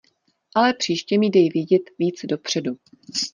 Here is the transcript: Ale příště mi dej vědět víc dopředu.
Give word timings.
Ale 0.55 0.73
příště 0.73 1.19
mi 1.19 1.29
dej 1.29 1.49
vědět 1.53 1.81
víc 1.99 2.25
dopředu. 2.25 2.77